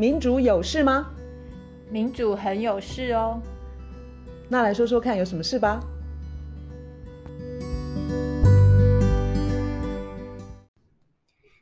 [0.00, 1.10] 民主有事吗？
[1.90, 3.42] 民主很有事哦。
[4.48, 5.80] 那来说说看，有什么事吧？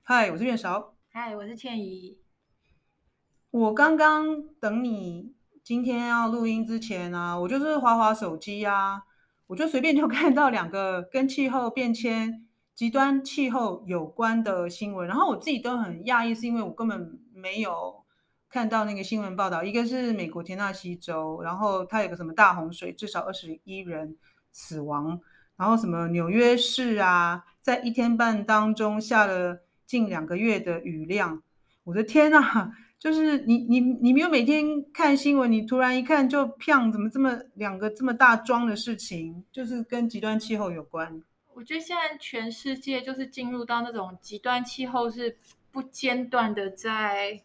[0.02, 0.94] 嗨，我是苑韶。
[1.08, 2.18] 嗨，我是倩怡。
[3.50, 5.32] 我刚刚等你
[5.64, 9.04] 今天要录音之前啊，我就是滑滑手机啊，
[9.46, 18.04] 我就随便就看到两个跟气候变迁、极端气候有关的新闻，然后我自己都很讶异，是因为我根本没有
[18.56, 19.62] 看到那个新闻报道。
[19.62, 24.16] 一个是美国田纳西州，然后它有个什么大洪水，至少二十一人
[24.50, 25.20] 死亡，
[25.58, 31.42] 然后什么纽约市啊，在一天半当中下了近两个月的雨量，
[31.84, 32.72] 我的天呐！
[32.98, 41.22] 就是你你你没有每天看新闻，你突然一看就砰，怎么这么两个这么大桩的事情，就是跟极端气候有关。
[41.52, 45.36] 我觉得现在全世界就是进入到那种极端气候是
[45.70, 47.42] 不间断的在。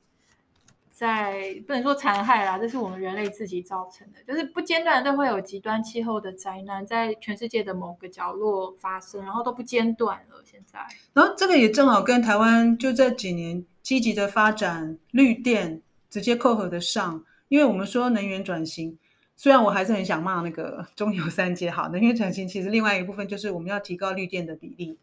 [1.02, 10.44] 在不能说残害啦，这是我们人类自己造成的，就是不间断都会有极端气候的灾难在全世界的某个角落发生，然后都不间断了。
[10.46, 10.80] 现在，
[11.14, 18.96] 然后这个也正好跟台湾就这几年积极的发展绿电直接扣合得上，因为我们说能源转型，
[19.36, 25.00] 虽然我还是很想骂那个中油三接，好，能源转型其实另外一部分就是我们要提高绿电的比例。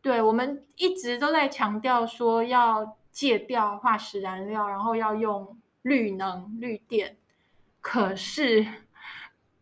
[0.00, 2.96] 对，我们一直都在强调说要。
[3.14, 7.16] 戒掉化石燃料，然后要用绿能、绿电。
[7.80, 8.66] 可是，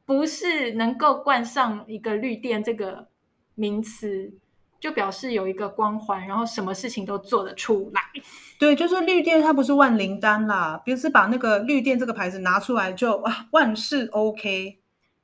[0.07, 3.09] 不是能够冠上一个绿电这个
[3.55, 4.33] 名词，
[4.81, 8.01] 就表示有一个光环，然后什么事情都做得出来。
[8.59, 14.79] 对，就是绿电，它不是万灵丹啦，别是把那个绿电这个牌子拿出来就啊，万事 OK。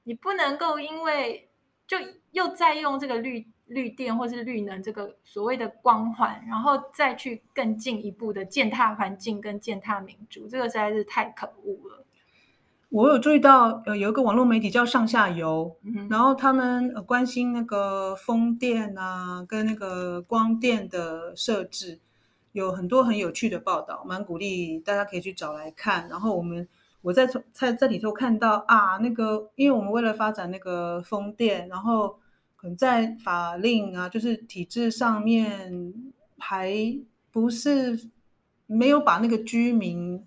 [0.05, 1.49] 你不能够因为
[1.87, 1.97] 就
[2.33, 3.47] 又再用这个绿。
[3.69, 12.05] 绿电或是绿能这个所谓的光环，然后再去更进一步的践踏环境跟践踏民主，这个实在是太可恶了。
[12.89, 22.01] 我有注意到，呃，有一个网络媒体叫上下游，嗯、然后他们关心那个风电啊，跟那个光电的设置，
[22.53, 26.09] 有很多很有趣的报道，蛮鼓励大家可以去找来看。
[26.09, 26.67] 然后我们
[27.03, 32.19] 我在在这里头看到啊，那个因为我们为了发展那个风电，然后。
[32.61, 35.95] 可能在法令啊，就是体制上面，
[36.39, 36.75] 还
[37.31, 37.97] 不是
[38.67, 40.21] 没有把那个居民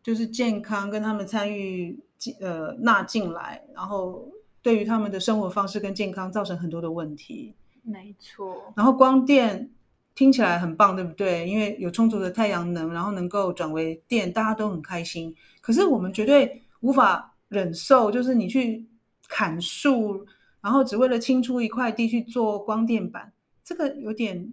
[0.00, 1.98] 就是健康跟他们参与
[2.40, 4.30] 呃纳进来，然后
[4.62, 7.52] 对于他们的生活方式跟健康造成很多的问题。
[7.82, 8.72] 没错。
[8.76, 9.68] 然后光电
[10.14, 11.48] 听起来很棒，对不对？
[11.48, 15.34] 因为有充足的太阳能，然后能够转为电，大家都很开心。
[15.60, 18.86] 可是我们绝对无法忍受，就是你去
[19.26, 20.24] 砍树。
[20.60, 23.32] 然后只为了清出一块地去做光电板，
[23.64, 24.52] 这个有点，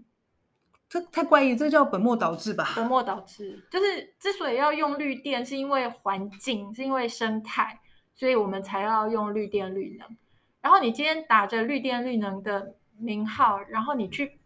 [0.89, 2.73] 这太怪异，这叫本末倒置吧？
[2.75, 7.79] 本末倒置，就是之所以要用绿电，是因为环境，是因为生态，
[8.15, 10.17] 所以我们才要用绿电绿能。
[10.61, 14.39] 然后你今天打着绿电绿能的名号，然后你去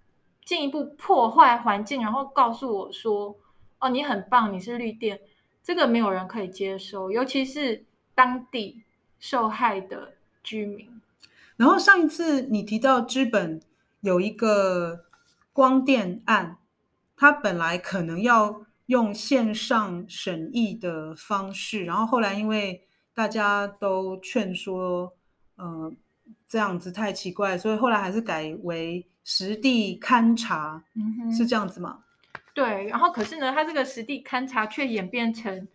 [0.43, 3.35] 进一步破坏环境，然后告诉我说
[3.79, 5.19] ：“哦，你很棒，你是绿电。”
[5.63, 7.85] 这个没有人可以接受，尤其是
[8.15, 8.83] 当地
[9.19, 10.13] 受害的
[10.43, 10.89] 居民。
[11.57, 13.61] 然后上一次你提到资本
[13.99, 15.05] 有一个
[15.53, 16.57] 光电案，
[17.15, 22.81] 它本来可能要用线上审议的方式，然后后来因为
[23.13, 25.13] 大家都劝说，
[25.57, 25.93] 呃，
[26.47, 31.99] 这样子太奇怪，所以后来还是改为实地勘查，嗯哼，是这样子吗？
[32.55, 35.67] 对，然后可是呢，它这个实地勘查却演变成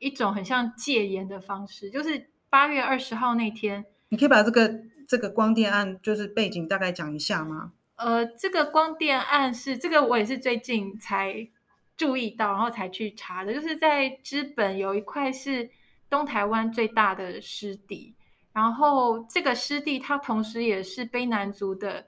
[0.00, 4.80] 一种很像戒严的方式，就是八月二十号那天，你可以把这个。
[5.10, 7.72] 这个光电案就是背景，大概讲一下吗？
[7.96, 11.48] 呃，这个光电案是这个，我也是最近才
[11.96, 13.52] 注意到，然后才去查的。
[13.52, 15.68] 就是在知本有一块是
[16.08, 18.14] 东台湾最大的湿地，
[18.52, 22.06] 然后这个湿地它同时也是卑南族的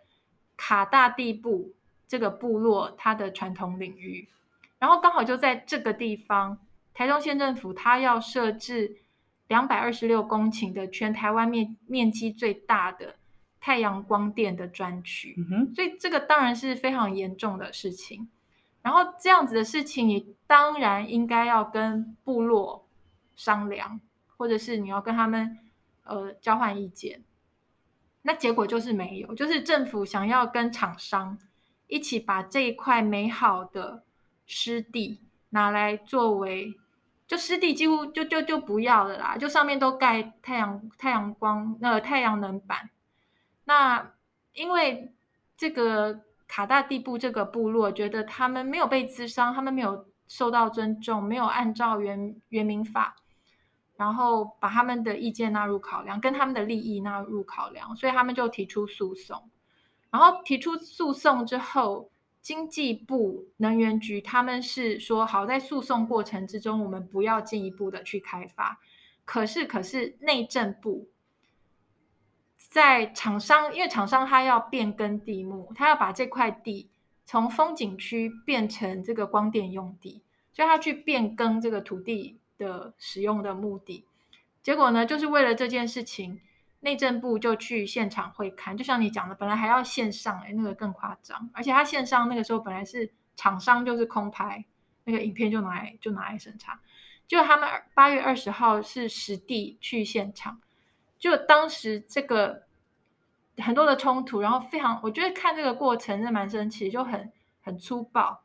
[0.56, 1.74] 卡大地部
[2.06, 4.28] 这个部落它的传统领域，
[4.78, 6.56] 然后刚好就在这个地方，
[6.94, 8.98] 台东县政府它要设置。
[9.52, 13.16] 两百二十六公顷的全台湾面面积最大的
[13.60, 15.37] 太阳光电的专区，
[15.75, 18.31] 所以这个当然是非常严重的事情。
[18.81, 22.88] 然后这样子的事情，你当然应该要跟部落
[23.37, 24.00] 商量，
[24.38, 25.58] 或者是你要跟他们
[26.05, 27.22] 呃交换意见。
[28.22, 31.38] 那结果就是没有，就是政府想要跟厂商
[31.88, 34.02] 一起把这一块美好的
[34.46, 35.20] 湿地
[35.50, 36.72] 拿来作为。
[37.32, 42.90] 就湿地几乎就就就不要了啦，就上面都盖太阳太阳光那个太阳能板。
[43.64, 44.12] 那
[44.52, 45.14] 因为
[45.56, 53.17] 这个卡大地部这个部落觉得他们没有被咨商，他们没有受到尊重，没有按照原原民法，
[53.96, 59.49] 然后把他们的意见纳入考量，跟他们的利益纳入考量，所以他们就提出诉讼。
[60.11, 62.12] 然后提出诉讼之后，
[62.43, 68.81] 经济部能源局他们是说好，在诉讼过程之中，我们不要进一步的去开发。
[69.25, 71.09] 可是，可是内政部
[72.56, 76.91] 在厂商，因为厂商他要变更地目，他要把这块地
[77.25, 80.23] 从风景区变成这个光电用地，
[80.53, 84.05] 所以他去变更这个土地的使用的目的。
[84.61, 86.41] 结果呢，就是为了这件事情。
[86.84, 91.49] 内政部就去现场会看，就像你讲的，本来还要线上，哎，那个更夸张。
[91.55, 94.64] 而且他线上那个时候本来是厂商就是空拍，
[95.05, 96.81] 那个影片就拿来就拿来审查。
[97.29, 100.61] 就他们八月二十号是实地去现场，
[101.20, 102.64] 就当时这个
[103.58, 107.32] 很多的冲突，然后非常，我觉得看这个过程是蛮神奇，就很
[107.62, 108.43] 很粗暴。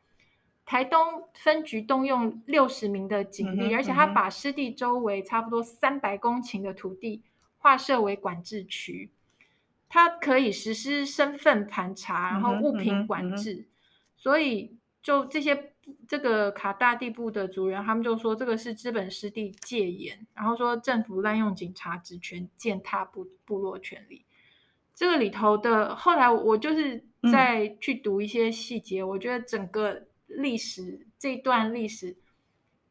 [0.63, 7.23] 台东分局动用六十名的警力，嗯、而且他把湿地周围差不多三百公顷的土地。
[7.67, 9.11] 划设为管制区，
[9.89, 13.55] 它可以实施身份盘查，然后物品管制。
[13.55, 13.67] 嗯嗯嗯、
[14.15, 15.73] 所以，就这些
[16.07, 24.23] 这个卡大地部的族人，他们就说这个是资本湿地戒严，然后说政府滥用警察职权，践踏部部落权利。
[24.95, 27.03] 这个里头的后来，我就是
[27.33, 32.15] 再去读一些细节，嗯、我觉得整个历史这段历史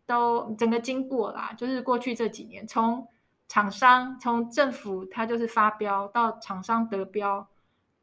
[0.05, 3.09] 都整个经过啦，就是过去这几年从。
[3.49, 7.49] 厂商从政府他就是发标到厂商得标，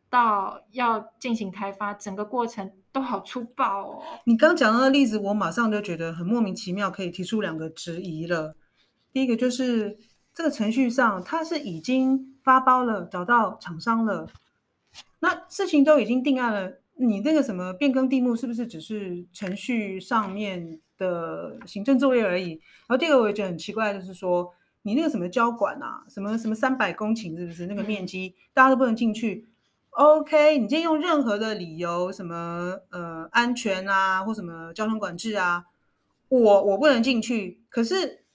[0.10, 4.04] 到要进行开发，整个过程都好粗暴哦。
[4.26, 8.56] 你刚讲到的例子，我马上就觉得很莫名其妙，可以提出两个质疑了。
[9.12, 9.98] 第一个就是
[10.34, 14.30] 这个程序上，他是已经发包了，找到厂商了，
[15.20, 22.52] 那事情都已经定案了，你那个什么变更地目是不是只是程序上面的行政作业而已？
[22.88, 24.50] 然后第二个我也觉得很奇怪，就是说。
[24.84, 29.48] 你那个什么交管啊，什么什么三百公顷是不是那个面积，大家都不能进去
[29.92, 35.66] ？OK，你今天用任何的理由，什么呃安全啊，或什么交通管制啊，
[36.28, 37.62] 我我不能进去。
[37.70, 38.26] 可是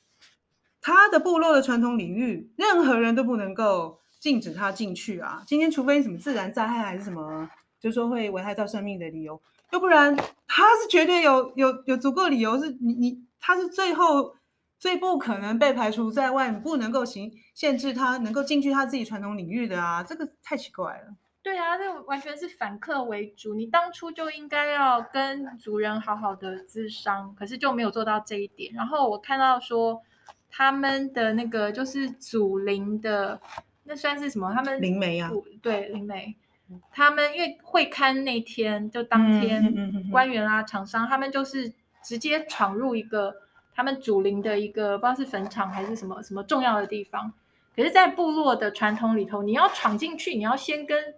[0.80, 5.42] 他的部落的传统领域，任何人都不能够禁止他进去啊。
[5.46, 9.38] 今天除非什么自然灾害还是什么，就是说会危害到生命的理由，
[9.72, 10.16] 要不然
[10.46, 14.37] 他是绝对有有有足够理由，是你你他是最后。
[14.78, 21.16] 最不可能被排除在外，不能够行限制他能够进去他自己传统领域的啊，这个太奇怪了。
[21.42, 23.54] 对啊，这完全是反客为主。
[23.54, 28.72] 你当初就应该要跟族人好好的咨商，可是就没有做到这一点。
[28.74, 30.00] 然后我看到说
[30.50, 33.40] 他们的那个就是祖灵的，
[33.84, 34.52] 那算是什么？
[34.54, 35.30] 他们灵媒啊？
[35.60, 36.36] 对，灵媒。
[36.92, 39.74] 他们因为会刊那天就当天，
[40.12, 41.72] 官员啊、厂商，他们就是
[42.04, 43.34] 直接闯入一个。
[43.78, 47.32] 他们祖灵的一个不知道是坟场还是什么什么重要的地方，
[47.76, 51.14] 可是，在部落的传统里头，你要闯进去，你要先跟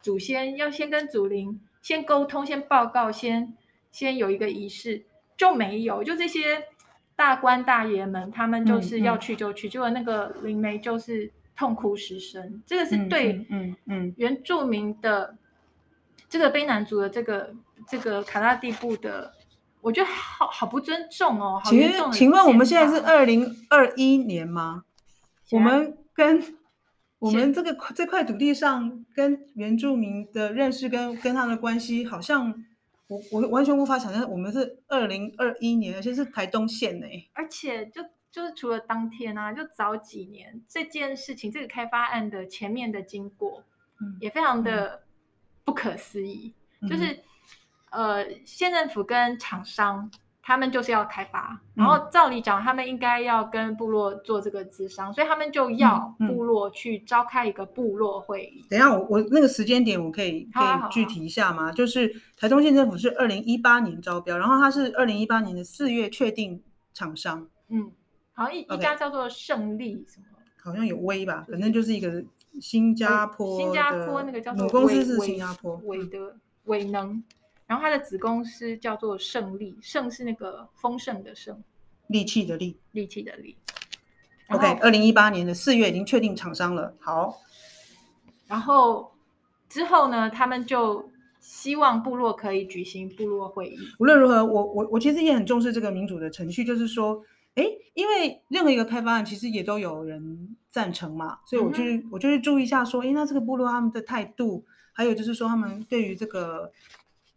[0.00, 3.56] 祖先，要先跟祖灵先沟通，先报告，先
[3.90, 5.04] 先有一个仪式，
[5.36, 6.62] 就没有，就这些
[7.16, 15.36] 大官大爷们，他们就是要去就去，嗯嗯、结果那个灵媒就是痛哭失声，这个是对嗯嗯原住民的
[16.28, 17.52] 这个卑南族的这个
[17.88, 19.34] 这个卡拉地部的。
[19.84, 21.60] 我觉得好好不尊重哦。
[21.62, 22.10] 好严重。
[22.10, 24.84] 请问我们现在是二零二一年吗？
[25.50, 26.42] 我们跟
[27.18, 32.64] 我们这个这块土地上跟原住民的认识跟跟他的关系，好像
[33.08, 37.06] 我我完全无法想象，我们是二零二一年，而且是台东县呢。
[37.34, 43.62] 而且就就是除了当天啊，就早几年这件事情，这个开发案的前面的经过，
[44.00, 45.02] 嗯，也非常的
[45.62, 47.20] 不可思议，嗯、就是。
[47.94, 50.10] 呃，县政府跟厂商，
[50.42, 58.62] 他们就是要开发，然后照理讲，他们应该要跟部落做这个咨商，所以他们就要部落去召开一个部落会议。
[58.68, 61.72] 等一下，我我那个时间点我可以可以具体一下吗？
[61.72, 67.48] 就是台中县政府是二零一八年招标，然后他是二零一八年的四月确定厂商。
[67.68, 67.90] 嗯，
[68.34, 70.26] 好像一一家叫做胜利什么，
[70.62, 72.22] 好像有威吧，反正就是一个
[72.60, 77.22] 新加坡，新加坡那个叫做母公司是新加坡伟德伟能。
[77.66, 81.62] 然后他的子公司叫做胜利，胜是那个丰盛的盛，
[82.08, 83.56] 利器的利，利器的利。
[84.48, 86.94] OK，二零一八年的四月已经确定厂商了。
[87.00, 87.40] 好，
[88.46, 89.10] 然后
[89.70, 93.78] 之后呢，他们就希望部落可以举行部落会议。
[93.98, 106.70] 无论如何，我我我其实也很重视这个民主的程序，就是说，哎，因为任何一个开发案其实也都有人赞成嘛，所以我就是、嗯、我就是注意一下，说，哎，那这个部落他们的态度，还有就是说他们对于这个。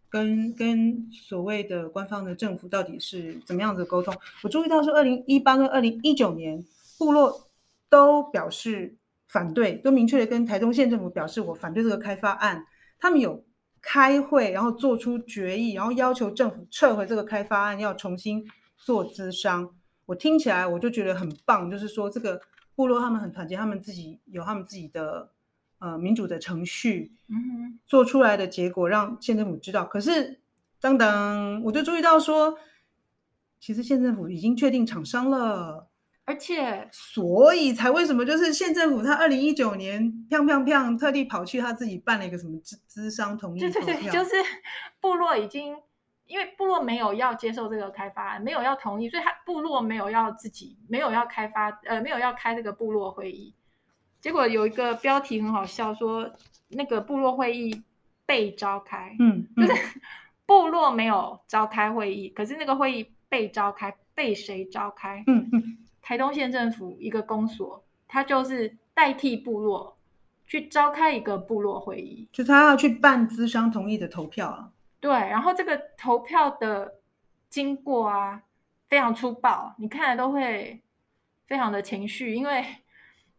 [0.09, 4.15] 跟跟所谓的官方的政府到底是怎么样的沟通？
[4.43, 6.63] 我注意到说，二零一八跟二零一九年，
[6.97, 7.49] 部落
[7.89, 8.95] 都表示
[9.27, 12.65] 反对，都明确的跟台东县政府表示我反对这个开发案。
[12.99, 13.43] 他们有
[13.81, 18.45] 开会，然后做出决议，然后要求政府撤回这个开发案，要重新
[18.77, 19.69] 做咨商。
[20.05, 22.41] 我听起来我就觉得很棒，就是说这个
[22.75, 25.31] 部落他们很团结，他们自己有他们自己的。
[25.79, 29.85] 呃，民主的程序，嗯哼，做出来的结果让县政府知道。
[29.85, 30.39] 可是，
[30.81, 32.57] 当当，我就注意到说，
[33.59, 35.87] 其实县政府已经确定厂商了，
[36.25, 44.31] 而且，所以才为什么就是县政府他二零一九年砰砰砰特地跑去他自己办了一个什么资资商同意，对对对，就是
[44.99, 45.75] 部落已经
[46.25, 53.53] 因为部落没有要接受这个开发案，没有要同意，所以他部落没有要自己没有要开发，呃，没有要开这个部落会议。
[54.19, 56.29] 结果有一个标题很好笑，说
[56.69, 57.81] 那个部落会议
[58.25, 60.01] 被召开，嗯，嗯，就是
[60.45, 65.23] 部落没有召开会议，可是那个会议被召开，被谁召开？
[65.27, 69.95] 嗯嗯，台东县政府一个公所，他就是代替部落
[70.45, 74.71] 去召开一个部落会议，就他要去办咨商同意的投票啊。
[74.99, 76.95] 对，然后这个投票的
[77.49, 78.41] 经过啊，
[78.89, 80.81] 非常粗暴，你看了都会
[81.45, 82.65] 非常的情绪，因为。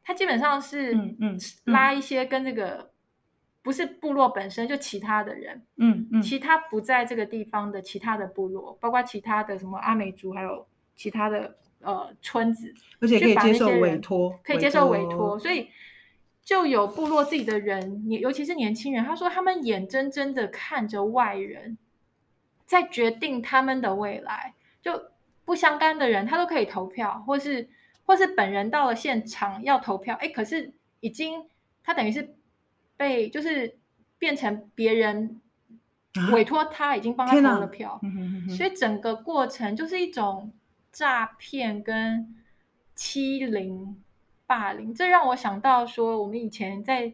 [0.09, 2.93] 他基本上是嗯嗯拉一些跟这个
[3.61, 12.73] 不是部落本身就其他的人，嗯嗯，其他不在这个地方的其他的部落，包括其他的什么阿美族，还有其他的呃村子，
[13.03, 15.69] 而且可以接受委托，可以接受委托，所以
[16.43, 21.77] 就有部落自己的人，你尤其是年轻人，他说他们眼睁睁的看着外人
[22.65, 25.11] 在决定他们的未来，就
[25.45, 27.69] 不相干的人他都可以投票，或是。
[28.09, 31.45] 或是本人到了现场要投票，哎，可是已经
[31.85, 32.35] 他等于是
[32.97, 33.77] 被就是
[34.19, 35.43] 变成别人
[36.33, 38.09] 委托他，已经帮他投了票，啊、
[38.57, 40.51] 所以整个过程就是一种
[40.91, 42.35] 诈骗跟
[42.95, 44.03] 欺凌、
[44.47, 44.95] 霸凌。
[44.95, 47.13] 这让我想到说，我们以前在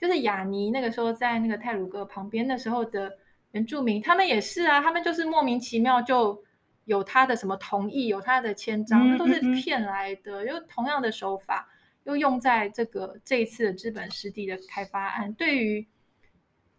[0.00, 3.18] 就是雅尼那个时候在那个泰鲁阁旁边的时候的
[3.50, 6.45] 原住民，他们也是啊，他们就是莫名其妙就。
[6.86, 10.46] 有他的什么同意，有他的签章，那都是骗来的。
[10.46, 11.68] 又、同样的手法，
[12.04, 15.32] 又用在这个这一次的资本湿地的开发案。
[15.34, 15.84] 对于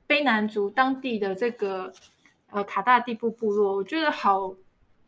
[0.08, 1.92] 卑南族当地的这个
[2.52, 4.56] 呃卡大地部部落，我觉得好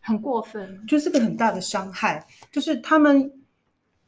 [0.02, 2.28] 很过分，就是个很大的伤害。
[2.52, 3.32] 就是他们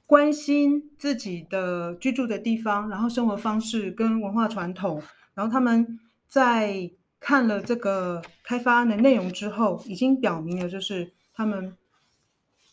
[0.05, 5.01] 关心自己的居住的地方，然后生活方式跟文化传统，
[5.33, 6.91] 然后他们在。
[7.21, 11.77] 看了这个开发案的内容之后，已经表明了，就是他们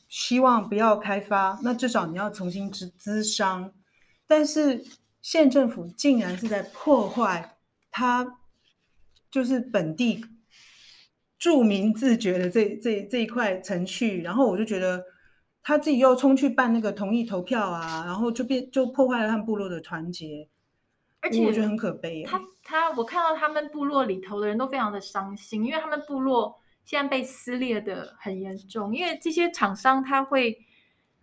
[0.09, 3.71] 希望不要开发，那至少你要重新咨咨商。
[4.26, 4.83] 但是
[5.21, 7.57] 县政府竟然是在破坏
[7.90, 8.38] 他
[9.31, 10.25] 就是本地
[11.38, 15.05] 住民自觉的这这这一块程序，然后我就觉得
[15.62, 20.49] 他自己又冲去办那个同意投票啊，然后就变就破坏了他们部落的团结。
[21.28, 22.25] 而且我觉得很可悲。
[22.25, 28.94] 他他，我看到他们部落里头的人都非常的伤心，因为他们部落现在被撕裂的很严重。
[28.94, 30.58] 因为这些厂商他会，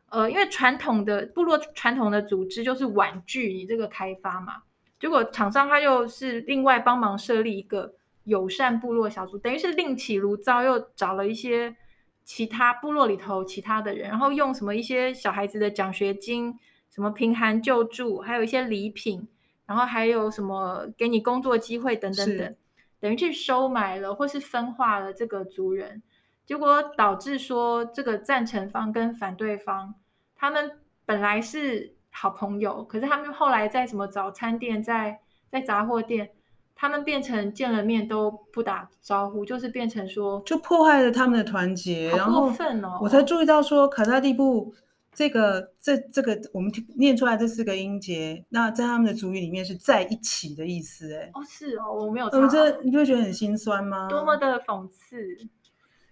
[0.09, 4.63] 呃，因为传统的部落传统的组织就是婉拒你这个开发嘛。
[4.99, 7.93] 结果厂商他又是另外帮忙设立一个
[8.23, 11.75] 友善部落小组，等于是另起炉灶，又找了一些
[12.23, 16.57] 其他部落里头其他的人，然后用什么一些小孩子的奖学金，
[16.89, 19.27] 什么贫寒救助，还有一些礼品。
[19.65, 22.55] 然后还有什么给你工作机会等等等，
[22.99, 26.03] 等于去收买了或是分化了这个族人，
[26.45, 29.95] 结果导致说这个赞成方跟反对方，
[30.35, 30.71] 他们
[31.05, 35.19] 本来是好朋友，可是他们后来在什么早餐店、在
[35.51, 36.29] 在杂货店，
[36.75, 42.87] 他们变成见了面都不打招呼，就是变成说就破坏了他们的团结，好过分哦！
[42.87, 44.73] 然后我才注意到说卡大地部。
[45.15, 52.25] 这个这这个我们念出来这四个音节，那在他们的主语里面是在一起的意思，哎，哦是哦，我没有。
[52.27, 54.07] 我这你会觉得很心酸吗？
[54.09, 55.17] 多么的讽刺！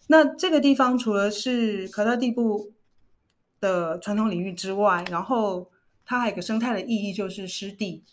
[0.07, 2.71] 那这个地方除了是卡大地部
[3.59, 5.69] 的传统领域之外，然后
[6.05, 8.03] 它还有个生态的意义，就是湿地。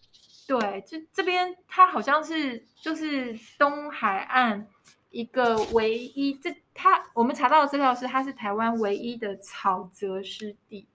[0.47, 4.67] 对，这这边它好像是就是东海岸
[5.11, 6.55] 一个唯一这。
[6.73, 10.87] 它我们查到的资料是，它是台湾唯一的草泽湿地，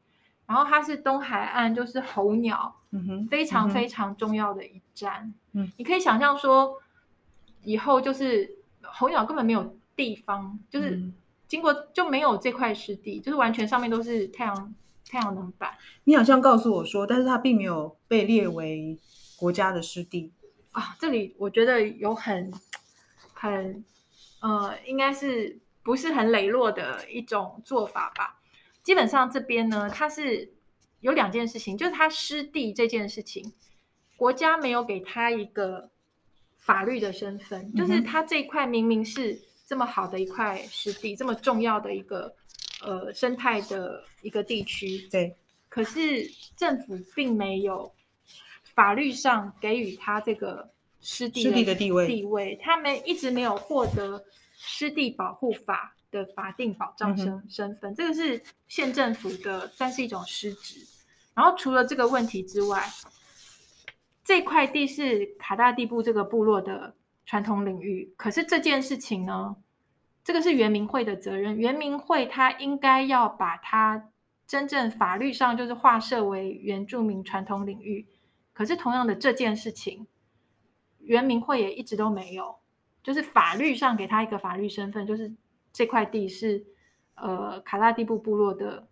[0.47, 5.31] 然后它是东海岸就是候鸟，嗯哼，非常非常重要的一站。
[5.53, 6.81] 嗯，你可以想象说，
[7.63, 10.99] 以后就是候鸟根本没有地方，就是
[11.47, 14.75] 经过就没有这块湿地，就是完全上面都是太阳
[15.07, 15.71] 太阳能板。
[16.05, 18.97] 你好像告诉我说，但是它并没有被列为
[19.37, 20.31] 国家的湿地
[20.71, 20.95] 啊。
[20.99, 22.51] 这里我觉得有很。
[23.37, 23.83] 很
[24.45, 28.39] 呃，应该是不是很磊落的一种做法吧？
[28.83, 30.53] 基本上这边呢，它是
[30.99, 33.51] 有两件事情，就是它失地这件事情，
[34.15, 35.89] 国家没有给他一个
[36.59, 42.31] 法律的身份，就是它这一块明明是这么好的一块湿地，这么重要的一个
[42.83, 45.35] 呃生态的一个地区，对，
[45.69, 46.23] 可是
[46.55, 47.91] 政府并没有
[48.75, 50.69] 法律上给予他这个
[51.05, 54.25] 湿地的地位，地位，他们一直没有获得
[54.57, 55.93] 湿地保护法。
[56.11, 60.79] 的法定保障身身份，这个是县政府的，算是一种失职。
[61.33, 62.87] 然后除了这个问题之外，
[64.23, 66.95] 这块地是卡大地部这个部落的
[67.25, 68.13] 传统领域。
[68.15, 69.57] 可是这件事情呢，
[70.23, 71.57] 这个是原民会的责任。
[71.57, 74.09] 原民会他应该要把它
[74.47, 78.07] 真正法律上就是划设为原住民传统领域。
[78.53, 80.07] 可是同样的这件事情，
[81.05, 82.55] 原民会也一直都没有，
[83.01, 85.33] 就是法律上给他一个法律身份，就是。
[85.77, 86.65] 这块地是
[87.15, 88.87] 呃卡拉蒂布部落的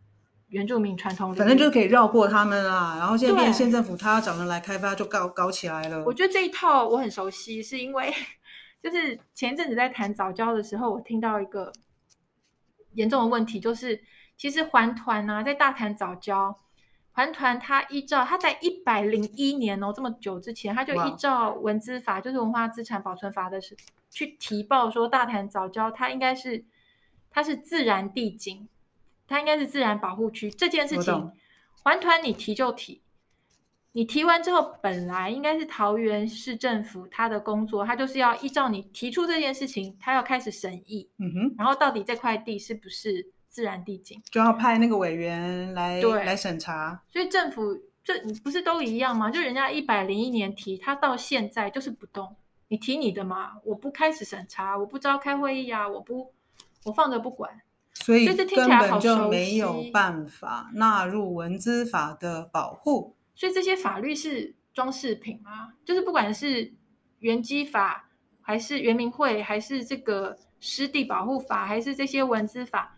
[0.49, 2.97] 原住民传统，反正就是可以绕过他们啊。
[2.99, 6.03] 然后现在变县政府，他要找人来开发，就搞搞起来了。
[6.03, 8.13] 我觉得这一套我很熟悉，是因为
[8.81, 11.71] 就是前一阵子在谈早教的时候，我听到一个
[12.95, 14.03] 严重的问题，就是
[14.35, 16.53] 其实环团啊，在大潭藻礁，
[17.13, 23.75] 环团他依照他在一百零一年哦这么久之前，他就依照文资法，就是文化资产保存法的是
[24.11, 26.65] 去提报说大潭早礁，它应该是。
[27.35, 28.67] 它是自然地景，
[29.27, 30.51] 它应该是自然保护区。
[30.51, 31.31] 这件事情，
[31.81, 33.01] 环团你提就提，
[33.93, 41.09] 你提完之后，本来应该是桃园市政府他的工作，他就是要依照你提出这件事情，他要开始审议。
[41.17, 47.03] 嗯哼，然后到底这块地是不是自然地景，就要派那个委员来来审查。
[47.11, 49.29] 所以政府这你不是都一样吗？
[49.29, 52.35] 就人家一百零一年提，他到现在就是不动。
[52.67, 56.33] 你提你的嘛，我不开始审查，我不召开会议啊，我不。
[56.85, 57.61] 我放着不管，
[57.93, 63.15] 所以根本就没有办法纳入文资法的保护。
[63.35, 65.71] 所以这些法律是装饰品吗？
[65.85, 66.73] 就是不管是
[67.19, 68.09] 原基法，
[68.41, 72.93] 还是原民会，还是这个湿地保护法，还是这些文资法，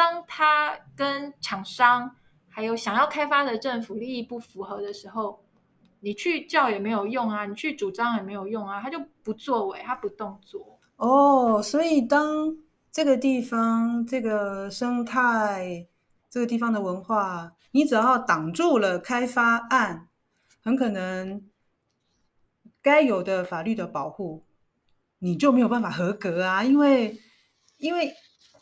[0.00, 2.16] 当他跟厂商
[2.48, 5.44] 还有想要开发的政府利益不符合的时候，
[6.00, 10.80] 你去叫也没有用啊，你去主张也没有用啊，他就不作为，他不动作。
[10.96, 12.56] 哦，所以当。
[12.92, 15.86] 这个地方，这个生态，
[16.28, 20.08] 这个地方的文化，你只要挡住了开发案，
[20.60, 21.40] 很可能
[22.82, 24.44] 该有的法律的保护，
[25.20, 26.64] 你就没有办法合格啊！
[26.64, 27.16] 因为，
[27.76, 28.12] 因为，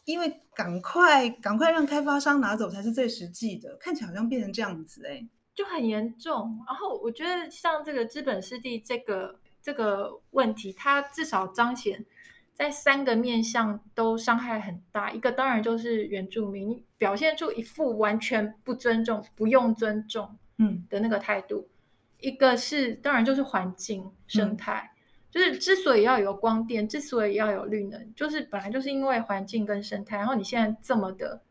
[0.08, 6.58] 因为赶快赶快让开发商拿走才是最实际的，看起来好像变成这样子哎，就很严重。
[6.66, 12.06] 然后我觉得像这个资本湿地这个这个问题，它至少彰显。
[12.54, 21.70] 在三个面向都伤害很大，一个当然就是原住民表现出一副完全不尊重、不用尊重嗯的那个态度，嗯、
[22.18, 24.97] 一个是当然就是环境生态，嗯、
[25.30, 31.42] 就是之所以要有光电，之所以要有绿能，就是本来就是因为环境跟生态，然后你现在这么的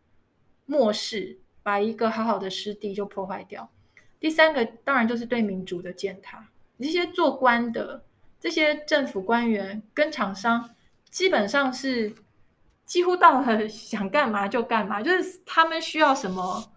[0.65, 3.69] 漠视，把一个好好的湿地就破坏掉。
[4.19, 6.47] 第三个当然就是对民主的践踏，
[6.79, 8.03] 这些做官的
[8.39, 10.69] 这些政府官员跟厂商。
[11.09, 12.13] 基本上是
[12.83, 16.71] 几乎到了 想干嘛就干嘛，就是他们需要什么，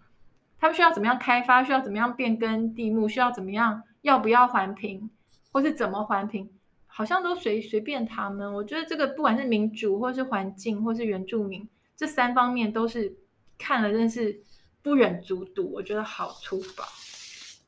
[0.59, 5.11] 他们需要怎么样开发，需要怎么样变更地目，需要怎么样，要不要环评，
[5.53, 6.49] 或是怎么环评，
[6.91, 8.53] 好像都随随便他们。
[8.53, 13.17] 我觉得这个不管是民主，或是环境，或是原住民，这三方面都是
[13.57, 14.41] 看了真是
[14.83, 15.73] 不忍卒读。
[15.73, 16.85] 我觉得好粗暴。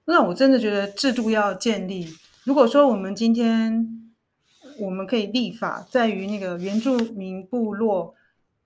[0.05, 2.09] 那我真的觉得制度要建立。
[2.45, 3.99] 如果说我们今天。
[4.79, 8.15] 我们可以立法，在于那个原住民部落，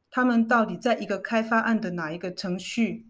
[0.09, 3.07] 他们到底在一个开发案的哪一个程序，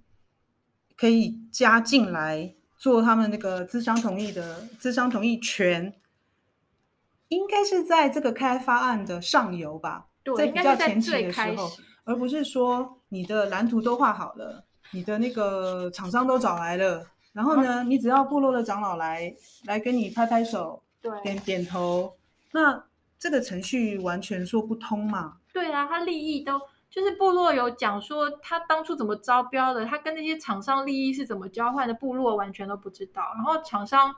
[0.96, 5.92] 可以加进来做他们那个咨商同意的咨商同意权，
[7.28, 11.70] 应该是在这个开发案的上游吧，在比较前期的时候，
[12.04, 19.34] 而不是说你的蓝图都画好了，你的那个厂商都找来了，然后呢，你只要部落的长老来
[19.64, 22.14] 来跟你拍拍手，对，点点头。
[22.52, 22.84] 那
[23.18, 25.38] 这个程序完全说不通嘛？
[25.52, 33.22] 对啊，他利益都就是部落有讲说他当初怎么招标的，他跟那些厂商利益是怎么交换的，部落完全都不知道。
[33.34, 34.14] 然后厂商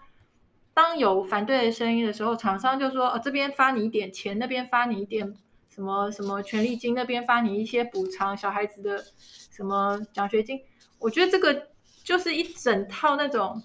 [0.79, 5.35] 当有反对的声音的时候，厂商就说：“哦，这边发你一点钱，那边发你一点
[5.75, 9.05] 什么什么权利金，那边发你一些补偿小孩子的
[9.51, 10.61] 什么奖学金。”
[11.01, 11.67] 我觉得这个
[12.05, 13.61] 就是一整套那种。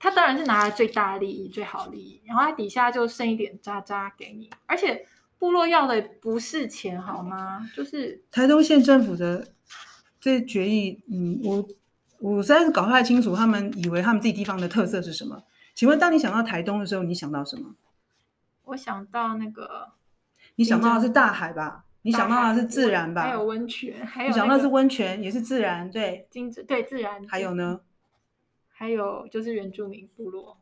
[0.00, 4.50] 他当然是拿来最大利益、最好利益，然后他底下就剩一点渣渣给你。
[4.66, 5.06] 而且
[5.38, 7.70] 部落要的不是钱，好吗？
[7.76, 9.46] 就是台东县政府的
[10.20, 11.66] 这决议，嗯，我
[12.18, 15.42] 我实在是搞不太清楚，他们以为他们自己地方的特色是什么？
[15.74, 17.74] 请问，当你想到台东的时候，你想到什么？
[18.64, 19.92] 我想到那个，
[20.56, 21.84] 你想到的是大海吧？
[22.02, 23.22] 你想到的是自然吧？
[23.22, 27.26] 还有温泉，还有、那个、你想到的是温泉，也是自然，对，精致对自然。
[27.26, 27.80] 还有呢？
[28.68, 30.58] 还有就是原住民部落。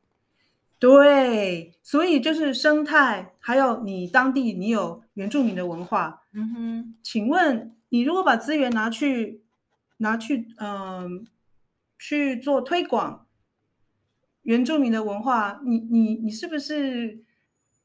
[0.79, 6.22] 对，所以就是生态，还有你当地你有原住民的文化。
[6.33, 9.42] 嗯哼，请问你如果把资源拿去
[9.98, 11.09] 拿去嗯、呃、
[11.98, 13.27] 去做推广
[14.43, 17.19] 原住民的文化，你你你是不是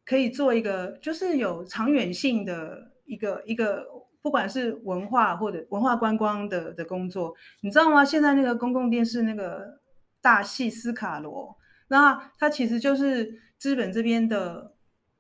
[0.06, 3.86] 可以做一个就是有长远性的一个一个
[4.22, 7.34] 不管是文化或者文化观光的的工作？
[7.62, 8.04] 你知道吗？
[8.04, 9.80] 现在那个公共电视那个
[10.22, 11.56] 大戏斯卡罗。
[11.90, 14.74] 那它其实就是资本这边的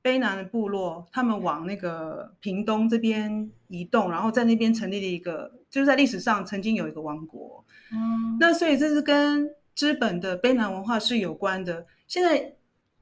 [0.04, 7.64] 卑南的部落，他们往那个屏东这边移动，然后在那边成立了一个，就是在历史上曾经有一个王国。
[7.94, 11.86] 嗯，那所以这是跟知本的卑南文化是有关的。
[12.08, 12.56] 现在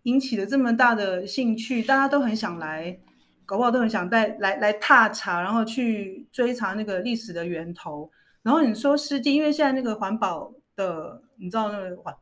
[0.03, 2.99] 引起了这么大的兴趣，大家都很想来，
[3.45, 8.11] 搞不好都很想带来来踏查，然后去追查那个历史的源头。
[8.43, 12.13] 然后你说湿地，因为现在那个环保的，你知道那个环。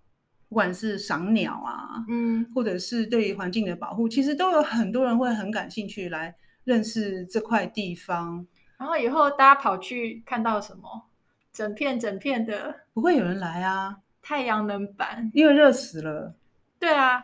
[0.49, 8.45] 不管是赏鸟啊，嗯，或者是对于环境的保护，其实都有很多人会很感兴趣来认识这块地方。
[8.77, 11.07] 然后以后大家跑去看到什么，
[11.51, 13.97] 整片整片的，不会有人来啊。
[14.23, 16.33] 太阳能板，因为热死了。
[16.79, 17.23] 对啊，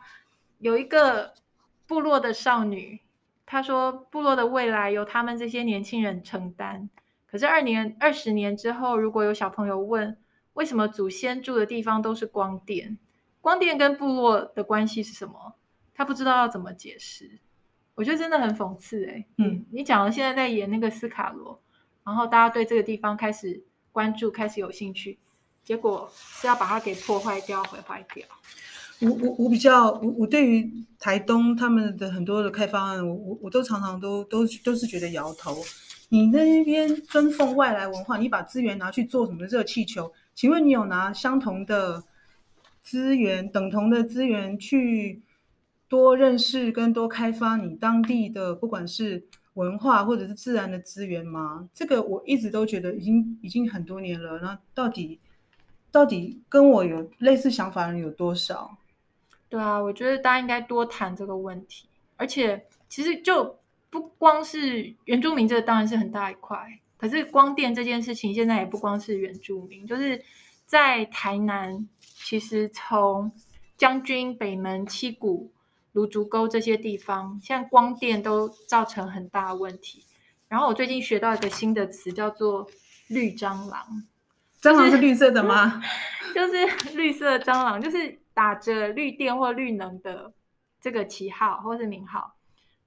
[0.59, 1.33] 有一个
[1.87, 2.99] 部落的少女，
[3.45, 6.87] 她说部落的未来由他们这些年轻人承担。
[7.25, 10.17] 可是二年、二十年之后，如果有小朋友问，
[10.53, 12.97] 为什么祖先住的地方都是光电？
[13.39, 15.55] 光电跟部落的关系是什么？
[15.93, 17.39] 他不知道要怎么解释。
[17.95, 19.27] 我觉得真的很讽刺哎、欸。
[19.37, 21.61] 嗯，你讲了现在在演那个斯卡罗，
[22.03, 25.19] 然后大家对这个地方开始关注，开始有兴趣，
[25.69, 28.25] 结果是要把它给破坏掉、毁坏掉。
[29.01, 35.55] 我我我比较我我对于台东他们的很多的开发案，我我我都常常都都都是觉得摇头。
[36.09, 40.11] 你那边尊奉外来文化，你把资源拿去做什么热气球？
[40.33, 42.03] 请问你有拿相同的？
[42.81, 45.21] 资源等同的资源去
[45.87, 51.69] 多认识跟多开发你当地的不管是文化或者是自然的资源吗？
[51.71, 54.39] 这个我一直都觉得已经已经很多年了。
[54.39, 55.19] 那到底
[55.91, 58.77] 到底跟我有类似想法的人有多少？
[59.49, 61.87] 对啊，我觉得大家应该多谈这个问题。
[62.17, 63.57] 而且其实就
[63.89, 66.79] 不光是原住民，这个当然是很大一块。
[66.97, 70.21] 可是光电这件事情现在也不光是原住民，就是
[70.65, 71.87] 在台南。
[72.01, 73.31] 其实从
[73.75, 75.49] 将军、北门、七股、
[75.93, 80.03] 芦竹沟这些地方，现在光电都造成很大问题。
[80.47, 82.69] 然后我最近学到一个新的词，叫做
[83.07, 84.03] “绿蟑螂”。
[84.61, 85.81] 蟑螂是绿色的吗？
[86.35, 90.31] 就是绿色蟑螂，就是打着绿电或绿能的
[90.79, 92.35] 这个旗号或是名号，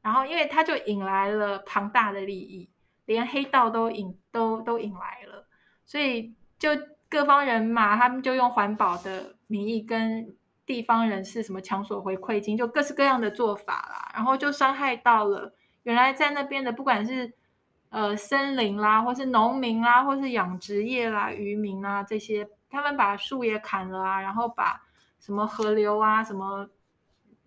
[0.01, 2.69] 然后因为它就引来了庞大的利益，
[3.07, 5.47] 连黑道都引都都引来了，
[5.85, 6.71] 所以就。
[7.13, 17.31] 各方人马，他们就用环保的名义跟地方人士什么抢索回馈金，就各式各样的做法啦，然后就伤害到了原来在那边的，不管是
[17.93, 24.83] 呃森林啦，或是农民啦，或是养殖业啦、渔民啊这些，他们把树也砍了啊，然后把
[25.21, 26.69] 什么河流啊、什么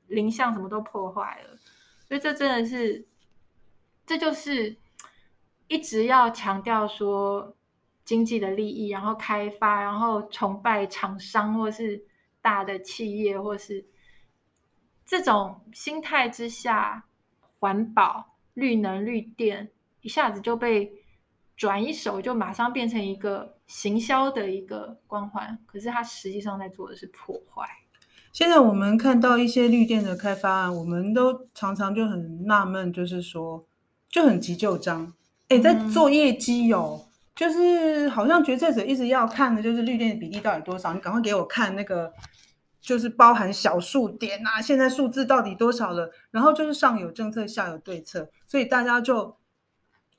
[0.07, 1.57] 林相什么都破坏了，
[2.07, 3.05] 所以这真的是，
[4.05, 4.77] 这就是
[5.67, 7.53] 一直要强调说。
[8.05, 12.05] 经济的利益，然后开发，然后崇拜厂商，或是
[12.39, 13.83] 大的企业，或是
[15.07, 17.07] 这种心态之下，
[17.57, 19.71] 环保、绿能、绿电
[20.05, 20.91] 一下子就被
[21.57, 25.57] 转一手，就马上变成一个行销的一个光环。
[25.65, 27.67] 可是它实际上在做的是破坏。
[28.31, 33.65] 现在我们看到一些绿电的开发案，我们都常常就很纳闷，就是说
[34.07, 35.11] 就很急就章，
[35.49, 36.99] 哎，在做业绩哦。
[37.01, 40.93] 嗯就是好像决策者一直要看的，就是绿电的比例到底多少？
[40.93, 42.13] 你赶快给我看那个，
[42.79, 46.09] 就是包含小数点啊，现在数字到底多少了？
[46.31, 49.35] 然后就是上有政策，下有对策，所以大家就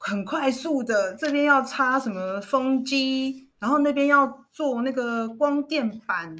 [0.08, 6.36] 很快速的，这边要插什么风机，然后那边要做那个光电板。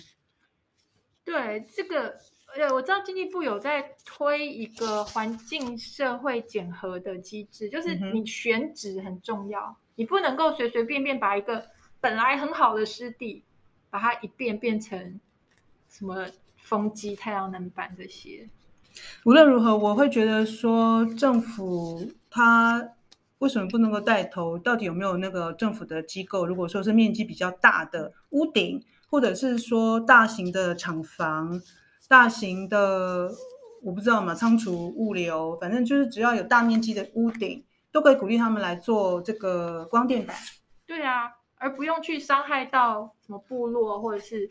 [1.25, 2.17] 对，这个，
[2.57, 9.61] 呃，我知道经济部有在推一个环境社会检核的机制，就是你选址很重要。
[9.61, 11.65] 嗯你不能够随随便便把一个
[12.03, 13.43] 本来很好的湿地，
[13.89, 15.19] 把它一变变成
[15.89, 16.27] 什么
[16.59, 18.47] 风机、太阳能板这些。
[19.25, 22.87] 无论如何，我会觉得说政府他
[23.39, 24.59] 为什么不能够带头？
[24.59, 26.47] 到底有没有那个政府的机构？
[26.47, 31.61] 如果说是面积比较大的屋顶，或者是说大型的厂房、
[32.09, 33.31] 大型的
[33.83, 40.35] 我不知道嘛，仓储物流，反正就是只要有大面积的屋顶，都可以鼓励他们来做这个光电板。
[40.87, 44.51] 对啊，而不用去伤害到什么部落或者是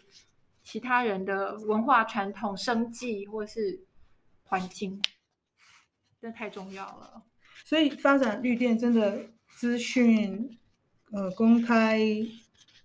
[0.63, 3.83] 其他人的文化传统、生计或者是
[4.43, 5.01] 环境，
[6.21, 7.23] 这太重要了。
[7.65, 9.17] 所以发展绿电真的
[9.57, 10.55] 资讯
[11.11, 11.99] 呃公开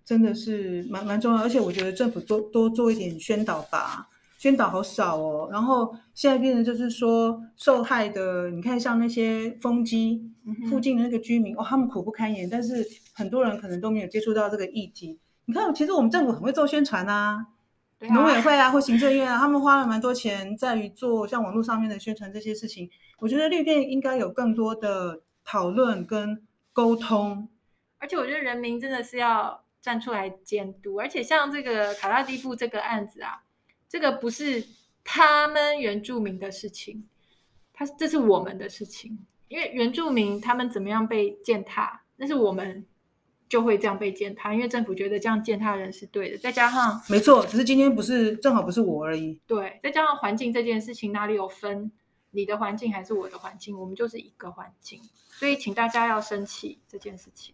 [0.07, 5.49] 真的是蛮蛮重要，而且我觉得政府多多做一点宣导吧，宣导好少哦。
[5.53, 10.33] 然后现在变成就是说受害的，你看像那些风机
[10.69, 15.19] 附近的那个居民，嗯、哦，他们苦不堪言，但是很多人可能都没有接触到这个议题。
[15.45, 17.47] 你看，其实我们政府很会做宣传啊，
[18.09, 22.91] 农委会啊或行政院啊，他们花了蛮多钱在于做像网络上面的宣传这些事情。
[23.19, 27.49] 我觉得绿电应该有更多的讨论跟沟通，
[27.99, 30.97] 而且我觉得人民真的是要站出来监督。
[30.97, 33.43] 而且像这个卡拉蒂布这个案子啊，
[33.89, 34.65] 这个不是
[35.05, 37.07] 他们原住民的事情，
[37.75, 39.19] 他这是我们的事情。
[39.49, 42.87] 因为原住民他们怎么样被践踏，那是我们
[43.51, 44.55] 就会这样被践踏。
[44.55, 49.39] 因为政府觉得这样践踏人是对的，再加上没错，只是今天不是正好不是我而已。
[49.47, 51.93] 对，再加上环境这件事情哪里有分？
[52.33, 55.01] 你的环境还是我的环境，我们就是一个环境，
[55.33, 57.53] 所以请大家要生气这件事情。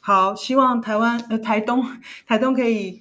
[0.00, 1.82] 好，希望台湾呃台东
[2.26, 3.00] 台东可以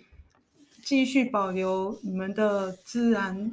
[0.82, 3.52] 继续保留你们的自然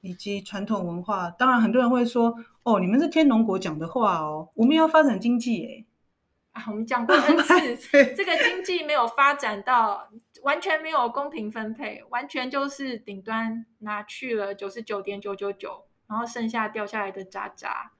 [0.00, 1.30] 以及传统文化。
[1.30, 5.84] 当然，很多人会说哦，你们是天龙国讲的话哦，我们要发展经济哎。
[6.58, 10.10] 啊，我们讲过 N 次，这个经济没有发展到
[10.42, 15.84] 完全没有公平分配，完全就是顶端拿去了九十九点九九九。
[16.08, 17.92] 然后剩下掉下来的渣渣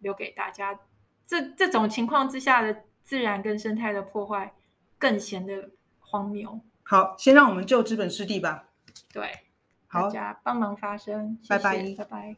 [0.00, 0.78] 留给大家，
[1.26, 4.52] 这这种情况之下的自然跟生态的破坏
[4.98, 6.60] 更显得荒谬。
[6.82, 8.68] 好，先让我们救资本失地吧。
[9.10, 9.32] 对，
[9.86, 12.36] 好，大家帮忙发声，拜拜，拜拜。